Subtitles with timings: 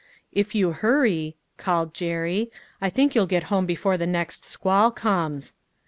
[0.41, 2.49] "If you hurry," called Jerry,"
[2.81, 5.53] I think you'll get home before the next squall comes."